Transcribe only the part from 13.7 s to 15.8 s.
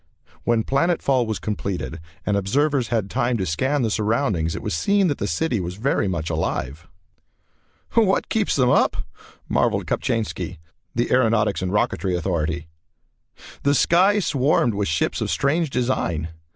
sky swarmed with ships of strange